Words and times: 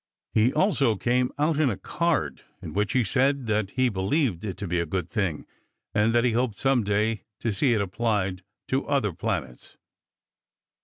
He 0.33 0.51
also 0.51 0.95
came 0.95 1.31
out 1.37 1.59
in 1.59 1.69
a 1.69 1.77
card 1.77 2.41
in 2.59 2.73
which 2.73 2.93
he 2.93 3.03
said 3.03 3.45
that 3.45 3.69
he 3.75 3.87
believed 3.87 4.43
it 4.43 4.57
to 4.57 4.67
be 4.67 4.79
a 4.79 4.85
good 4.87 5.11
thing, 5.11 5.45
and 5.93 6.11
that 6.15 6.23
he 6.23 6.31
hoped 6.31 6.57
some 6.57 6.83
day 6.83 7.25
to 7.39 7.51
see 7.53 7.75
it 7.75 7.81
applied 7.81 8.39
to 8.69 8.79
the 8.81 8.87
other 8.87 9.13
planets. 9.13 9.77